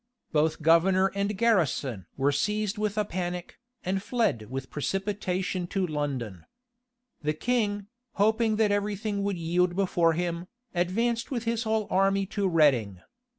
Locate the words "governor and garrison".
0.63-2.07